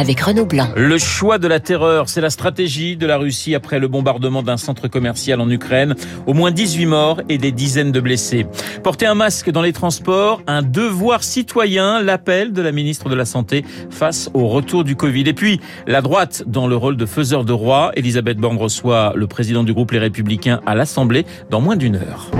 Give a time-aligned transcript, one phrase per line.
[0.00, 0.68] avec Renaud Blanc.
[0.76, 4.56] Le choix de la terreur, c'est la stratégie de la Russie après le bombardement d'un
[4.56, 5.94] centre commercial en Ukraine.
[6.26, 8.46] Au moins 18 morts et des dizaines de blessés.
[8.82, 13.26] Porter un masque dans les transports, un devoir citoyen, l'appel de la ministre de la
[13.26, 15.24] Santé face au retour du Covid.
[15.28, 17.92] Et puis, la droite dans le rôle de faiseur de roi.
[17.94, 22.30] Elisabeth Borne reçoit le président du groupe Les Républicains à l'Assemblée dans moins d'une heure.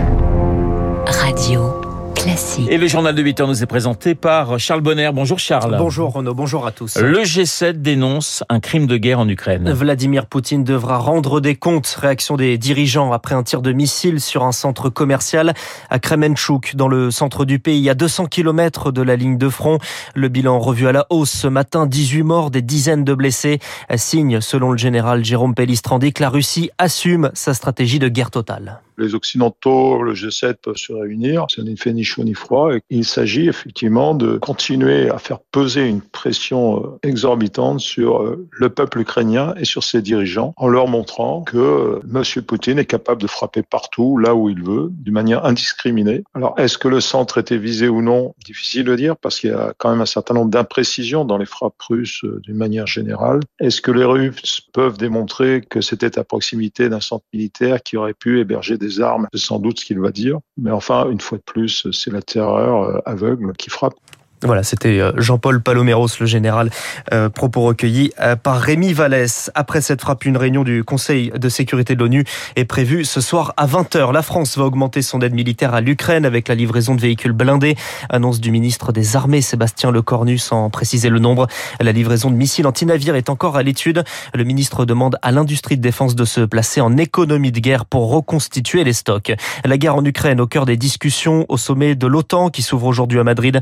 [1.07, 1.80] Radio.
[2.23, 2.69] Classique.
[2.69, 5.11] Et le journal de 8 heures nous est présenté par Charles Bonner.
[5.15, 5.77] Bonjour Charles.
[5.79, 6.99] Bonjour Renaud, bonjour à tous.
[6.99, 9.73] Le G7 dénonce un crime de guerre en Ukraine.
[9.73, 11.87] Vladimir Poutine devra rendre des comptes.
[11.99, 15.55] Réaction des dirigeants après un tir de missile sur un centre commercial
[15.89, 19.79] à Kremenchuk, dans le centre du pays, à 200 km de la ligne de front.
[20.15, 23.61] Le bilan revu à la hausse ce matin, 18 morts, des dizaines de blessés.
[23.97, 28.81] Signe, selon le général Jérôme Pellistrandi, que la Russie assume sa stratégie de guerre totale
[29.01, 31.47] les Occidentaux, le G7 peuvent se réunir.
[31.49, 32.71] Ça n'est fait ni chaud ni froid.
[32.91, 38.69] Il s'agit effectivement de continuer à faire peser une pression euh, exorbitante sur euh, le
[38.71, 42.43] peuple ukrainien et sur ses dirigeants en leur montrant que euh, M.
[42.43, 46.23] Poutine est capable de frapper partout, là où il veut, d'une manière indiscriminée.
[46.35, 48.35] Alors, est-ce que le centre était visé ou non?
[48.45, 51.47] Difficile de dire parce qu'il y a quand même un certain nombre d'imprécisions dans les
[51.47, 53.41] frappes russes d'une manière générale.
[53.61, 58.15] Est-ce que les Russes peuvent démontrer que c'était à proximité d'un centre militaire qui aurait
[58.15, 60.39] pu héberger des armes, c'est sans doute ce qu'il va dire.
[60.57, 63.95] Mais enfin, une fois de plus, c'est la terreur euh, aveugle qui frappe.
[64.43, 66.71] Voilà, c'était euh, Jean-Paul Paloméros, le général,
[67.13, 69.51] euh, propos recueillis euh, par Rémi Vallès.
[69.55, 72.25] Après cette frappe, une réunion du Conseil de sécurité de l'ONU
[72.57, 74.15] est prévue ce soir à 20h.
[74.15, 77.77] La France va augmenter son aide militaire à l'Ukraine avec la livraison de véhicules blindés.
[78.09, 81.47] Annonce du ministre des Armées, Sébastien Lecornu, sans préciser le nombre.
[81.79, 84.05] La livraison de missiles anti-navires est encore à l'étude.
[84.33, 88.11] Le ministre demande à l'industrie de défense de se placer en économie de guerre pour
[88.11, 89.33] reconstituer les stocks.
[89.67, 93.19] La guerre en Ukraine au cœur des discussions au sommet de l'OTAN qui s'ouvre aujourd'hui
[93.19, 93.61] à Madrid.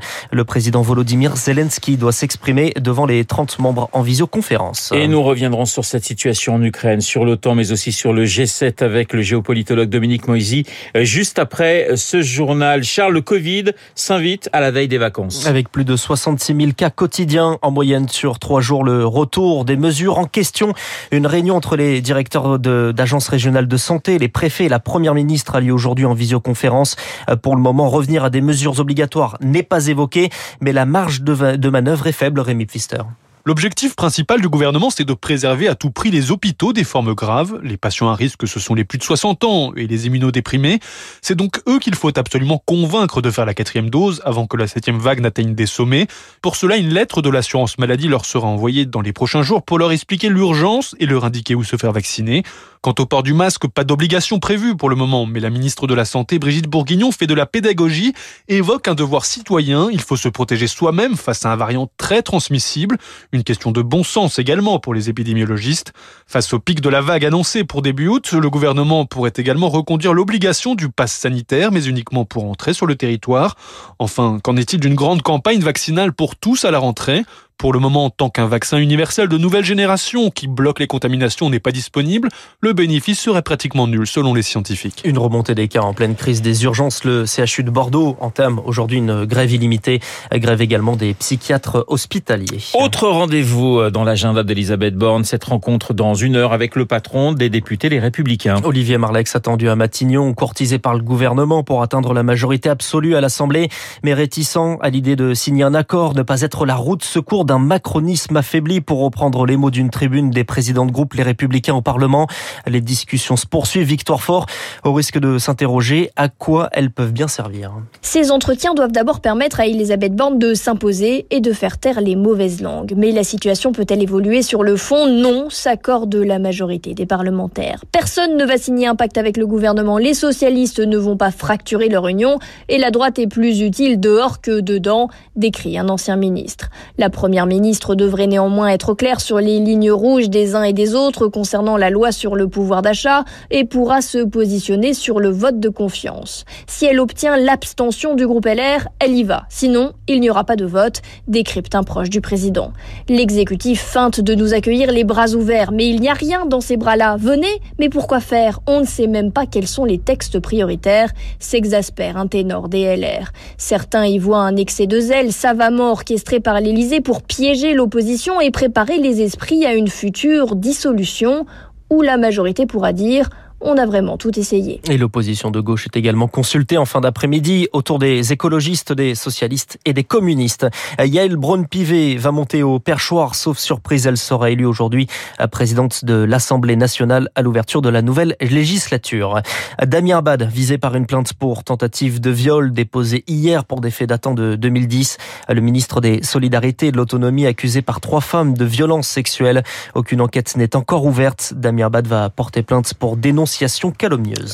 [0.68, 4.92] Président Volodymyr Zelensky doit s'exprimer devant les 30 membres en visioconférence.
[4.94, 8.84] Et nous reviendrons sur cette situation en Ukraine, sur l'OTAN, mais aussi sur le G7
[8.84, 10.66] avec le géopolitologue Dominique Moisy.
[10.94, 15.46] Euh, juste après ce journal, Charles, le Covid s'invite à la veille des vacances.
[15.46, 19.76] Avec plus de 66 000 cas quotidiens en moyenne sur trois jours, le retour des
[19.76, 20.74] mesures en question.
[21.12, 25.54] Une réunion entre les directeurs d'agences régionales de santé, les préfets et la première ministre
[25.54, 26.96] a lieu aujourd'hui en visioconférence.
[27.30, 30.28] Euh, pour le moment, revenir à des mesures obligatoires n'est pas évoqué
[30.60, 33.02] mais la marge de, manœuvre est faible, Rémi Pfister.
[33.48, 37.58] L'objectif principal du gouvernement, c'est de préserver à tout prix les hôpitaux des formes graves.
[37.62, 40.80] Les patients à risque, ce sont les plus de 60 ans et les immunodéprimés.
[41.22, 44.66] C'est donc eux qu'il faut absolument convaincre de faire la quatrième dose avant que la
[44.66, 46.08] septième vague n'atteigne des sommets.
[46.42, 49.78] Pour cela, une lettre de l'assurance maladie leur sera envoyée dans les prochains jours pour
[49.78, 52.42] leur expliquer l'urgence et leur indiquer où se faire vacciner.
[52.82, 55.94] Quant au port du masque, pas d'obligation prévue pour le moment, mais la ministre de
[55.94, 58.12] la Santé, Brigitte Bourguignon, fait de la pédagogie
[58.46, 59.88] et évoque un devoir citoyen.
[59.90, 62.98] Il faut se protéger soi-même face à un variant très transmissible.
[63.44, 65.92] Question de bon sens également pour les épidémiologistes.
[66.26, 70.14] Face au pic de la vague annoncé pour début août, le gouvernement pourrait également reconduire
[70.14, 73.56] l'obligation du pass sanitaire, mais uniquement pour entrer sur le territoire.
[73.98, 77.24] Enfin, qu'en est-il d'une grande campagne vaccinale pour tous à la rentrée?
[77.58, 81.58] Pour le moment, tant qu'un vaccin universel de nouvelle génération qui bloque les contaminations n'est
[81.58, 82.28] pas disponible,
[82.60, 85.02] le bénéfice serait pratiquement nul selon les scientifiques.
[85.04, 87.02] Une remontée des cas en pleine crise des urgences.
[87.02, 89.98] Le CHU de Bordeaux entame aujourd'hui une grève illimitée,
[90.32, 92.62] grève également des psychiatres hospitaliers.
[92.74, 97.32] Autre rendez-vous euh, dans l'agenda d'Elisabeth Borne, cette rencontre dans une heure avec le patron
[97.32, 98.60] des députés Les Républicains.
[98.62, 103.20] Olivier Marlex attendu à Matignon, courtisé par le gouvernement pour atteindre la majorité absolue à
[103.20, 103.68] l'Assemblée,
[104.04, 107.58] mais réticent à l'idée de signer un accord, ne pas être la route secours d'un
[107.58, 111.80] macronisme affaibli, pour reprendre les mots d'une tribune des présidents de groupe Les Républicains au
[111.80, 112.28] Parlement.
[112.66, 113.88] Les discussions se poursuivent.
[113.88, 114.46] Victoire Fort,
[114.84, 117.72] au risque de s'interroger à quoi elles peuvent bien servir.
[118.02, 122.16] Ces entretiens doivent d'abord permettre à Elisabeth Borne de s'imposer et de faire taire les
[122.16, 122.92] mauvaises langues.
[122.96, 125.06] Mais la situation peut-elle évoluer sur le fond?
[125.06, 127.82] Non, s'accorde la majorité des parlementaires.
[127.92, 129.96] Personne ne va signer un pacte avec le gouvernement.
[129.96, 134.42] Les socialistes ne vont pas fracturer leur union et la droite est plus utile dehors
[134.42, 136.68] que dedans, décrit un ancien ministre.
[136.98, 140.72] La première Première ministre devrait néanmoins être claire sur les lignes rouges des uns et
[140.72, 145.28] des autres concernant la loi sur le pouvoir d'achat et pourra se positionner sur le
[145.28, 146.44] vote de confiance.
[146.66, 149.44] Si elle obtient l'abstention du groupe LR, elle y va.
[149.50, 152.72] Sinon, il n'y aura pas de vote, décrypte un proche du président.
[153.08, 156.76] L'exécutif feinte de nous accueillir les bras ouverts, mais il n'y a rien dans ces
[156.76, 157.18] bras-là.
[157.20, 158.58] Venez, mais pourquoi faire?
[158.66, 163.30] On ne sait même pas quels sont les textes prioritaires, s'exaspère un ténor des LR.
[163.58, 168.50] Certains y voient un excès de zèle savamment orchestré par l'Élysée pour piéger l'opposition et
[168.50, 171.46] préparer les esprits à une future dissolution
[171.90, 173.30] où la majorité pourra dire
[173.60, 174.80] on a vraiment tout essayé.
[174.88, 179.78] Et l'opposition de gauche est également consultée en fin d'après-midi autour des écologistes, des socialistes
[179.84, 180.66] et des communistes.
[181.02, 185.08] Yael Braun-Pivet va monter au perchoir, sauf surprise, elle sera élue aujourd'hui
[185.50, 189.40] présidente de l'Assemblée nationale à l'ouverture de la nouvelle législature.
[189.84, 194.08] Damien Abad, visé par une plainte pour tentative de viol déposée hier pour des faits
[194.08, 195.18] datant de 2010.
[195.48, 199.64] Le ministre des Solidarités et de l'Autonomie accusé par trois femmes de violences sexuelles.
[199.94, 201.54] Aucune enquête n'est encore ouverte.
[201.56, 203.47] Damien Abad va porter plainte pour dénoncer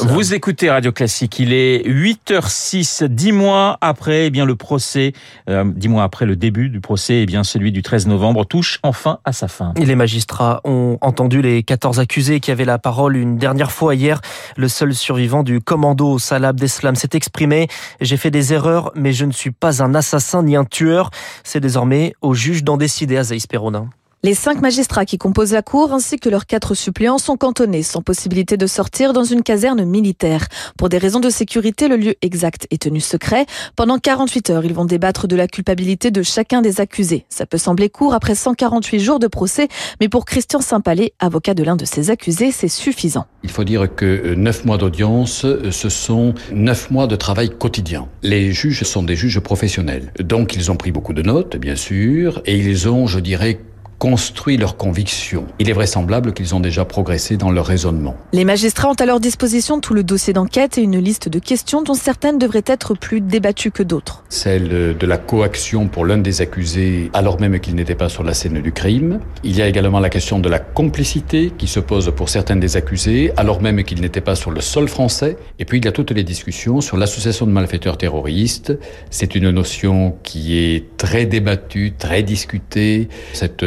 [0.02, 5.12] Vous écoutez Radio Classique, il est 8h06, dix mois après eh bien, le procès,
[5.48, 8.78] euh, dix mois après le début du procès, eh bien, celui du 13 novembre touche
[8.82, 9.74] enfin à sa fin.
[9.76, 14.20] Les magistrats ont entendu les 14 accusés qui avaient la parole une dernière fois hier.
[14.56, 17.68] Le seul survivant du commando Salah Abdeslam s'est exprimé.
[18.00, 21.10] J'ai fait des erreurs, mais je ne suis pas un assassin ni un tueur.
[21.42, 23.88] C'est désormais au juge d'en décider, à Peronin.
[24.24, 28.00] Les cinq magistrats qui composent la cour ainsi que leurs quatre suppléants sont cantonnés sans
[28.00, 30.46] possibilité de sortir dans une caserne militaire.
[30.78, 33.44] Pour des raisons de sécurité, le lieu exact est tenu secret.
[33.76, 37.26] Pendant 48 heures, ils vont débattre de la culpabilité de chacun des accusés.
[37.28, 39.68] Ça peut sembler court après 148 jours de procès,
[40.00, 43.26] mais pour Christian Saint-Palais, avocat de l'un de ces accusés, c'est suffisant.
[43.42, 47.50] Il faut dire que euh, neuf mois d'audience, euh, ce sont neuf mois de travail
[47.50, 48.08] quotidien.
[48.22, 50.14] Les juges sont des juges professionnels.
[50.18, 53.60] Donc ils ont pris beaucoup de notes, bien sûr, et ils ont, je dirais,
[53.98, 55.46] construit leurs convictions.
[55.58, 58.16] Il est vraisemblable qu'ils ont déjà progressé dans leur raisonnement.
[58.32, 61.82] Les magistrats ont à leur disposition tout le dossier d'enquête et une liste de questions
[61.82, 64.24] dont certaines devraient être plus débattues que d'autres.
[64.28, 68.34] Celle de la coaction pour l'un des accusés alors même qu'il n'était pas sur la
[68.34, 69.20] scène du crime.
[69.42, 72.76] Il y a également la question de la complicité qui se pose pour certains des
[72.76, 75.36] accusés alors même qu'ils n'étaient pas sur le sol français.
[75.58, 78.72] Et puis il y a toutes les discussions sur l'association de malfaiteurs terroristes.
[79.10, 83.08] C'est une notion qui est très débattue, très discutée.
[83.32, 83.62] Cette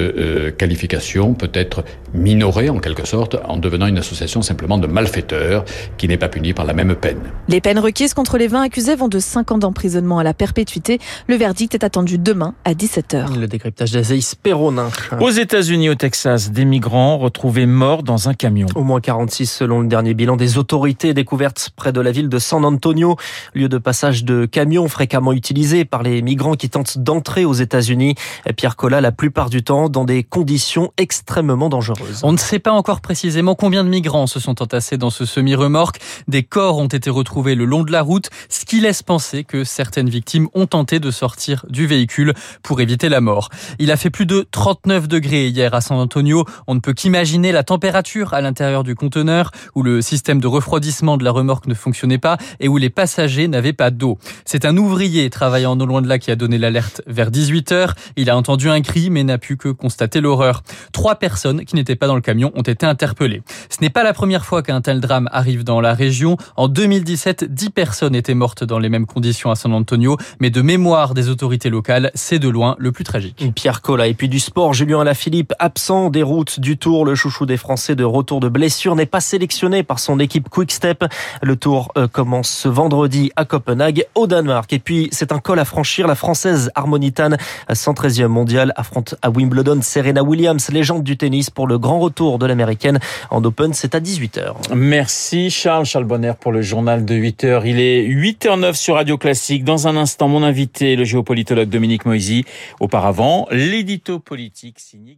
[0.58, 1.84] qualification peut être
[2.18, 5.64] minorée en quelque sorte en devenant une association simplement de malfaiteurs
[5.98, 7.19] qui n'est pas punie par la même peine.
[7.48, 11.00] Les peines requises contre les 20 accusés vont de 5 ans d'emprisonnement à la perpétuité.
[11.28, 13.40] Le verdict est attendu demain à 17h.
[13.40, 14.90] Le décryptage d'Azaïs Perronin.
[15.19, 18.68] Aux États-Unis, au Texas, des migrants retrouvés morts dans un camion.
[18.75, 22.40] Au moins 46 selon le dernier bilan des autorités découvertes près de la ville de
[22.40, 23.16] San Antonio,
[23.54, 28.16] lieu de passage de camions fréquemment utilisé par les migrants qui tentent d'entrer aux États-Unis.
[28.56, 32.06] Pierre Collat, la plupart du temps dans des conditions extrêmement dangereuses.
[32.24, 36.00] On ne sait pas encore précisément combien de migrants se sont entassés dans ce semi-remorque.
[36.27, 39.63] Des corps ont été retrouvés le long de la route, ce qui laisse penser que
[39.63, 42.33] certaines victimes ont tenté de sortir du véhicule
[42.63, 43.50] pour éviter la mort.
[43.80, 46.45] Il a fait plus de 39 degrés hier à San Antonio.
[46.68, 51.18] On ne peut qu'imaginer la température à l'intérieur du conteneur où le système de refroidissement
[51.18, 54.18] de la remorque ne fonctionnait pas et où les passagers n'avaient pas d'eau.
[54.45, 57.95] C'est un ouvrier travaillant non loin de là qui a donné l'alerte vers 18 heures.
[58.15, 60.63] Il a entendu un cri mais n'a pu que constater l'horreur.
[60.92, 63.42] Trois personnes qui n'étaient pas dans le camion ont été interpellées.
[63.69, 66.38] Ce n'est pas la première fois qu'un tel drame arrive dans la région.
[66.56, 70.62] En 2017, dix personnes étaient mortes dans les mêmes conditions à San Antonio, mais de
[70.62, 73.44] mémoire des autorités locales, c'est de loin le plus tragique.
[73.56, 77.45] Pierre Collat et puis du sport, Julien Alaphilippe, absent des routes du Tour, le chouchou
[77.45, 81.06] des Français de retour de blessure n'est pas sélectionné par son équipe Quick Step.
[81.42, 84.72] Le Tour euh, commence ce vendredi à Copenhague, au Danemark.
[84.74, 86.07] Et puis c'est un col à franchir.
[86.07, 87.38] La Française Harmonitane,
[87.69, 92.99] 113e mondiale, affronte à Wimbledon Serena Williams, légende du tennis, pour grand retour de l'américaine
[93.30, 93.73] en Open.
[93.73, 94.73] C'est à 18h.
[94.75, 97.63] Merci Charles, Charles Bonner pour le journal de 8h.
[97.66, 99.63] Il est 8h09 sur Radio Classique.
[99.63, 102.45] Dans un instant, mon invité, le géopolitologue Dominique Moisy.
[102.80, 105.18] Auparavant, l'édito politique signé